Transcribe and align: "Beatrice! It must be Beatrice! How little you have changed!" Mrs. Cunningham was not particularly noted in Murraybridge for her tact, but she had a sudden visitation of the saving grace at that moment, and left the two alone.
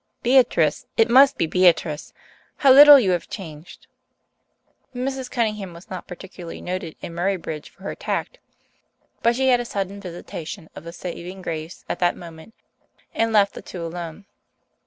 "Beatrice! 0.23 0.87
It 0.97 1.11
must 1.11 1.37
be 1.37 1.45
Beatrice! 1.45 2.11
How 2.55 2.71
little 2.71 2.99
you 2.99 3.11
have 3.11 3.29
changed!" 3.29 3.85
Mrs. 4.95 5.29
Cunningham 5.29 5.75
was 5.75 5.91
not 5.91 6.07
particularly 6.07 6.59
noted 6.59 6.95
in 7.03 7.13
Murraybridge 7.13 7.69
for 7.69 7.83
her 7.83 7.93
tact, 7.93 8.39
but 9.21 9.35
she 9.35 9.49
had 9.49 9.59
a 9.59 9.63
sudden 9.63 10.01
visitation 10.01 10.71
of 10.75 10.85
the 10.85 10.91
saving 10.91 11.43
grace 11.43 11.85
at 11.87 11.99
that 11.99 12.17
moment, 12.17 12.55
and 13.13 13.31
left 13.31 13.53
the 13.53 13.61
two 13.61 13.85
alone. 13.85 14.25